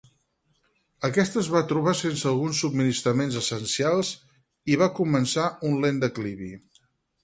Aquesta 1.09 1.39
es 1.41 1.49
va 1.57 1.61
trobar 1.73 1.93
sense 1.99 2.25
alguns 2.33 2.63
subministraments 2.65 3.39
essencials 3.45 4.13
i 4.75 4.83
va 4.85 4.93
començar 5.05 5.49
un 5.73 5.83
lent 5.87 6.07
declivi. 6.09 6.57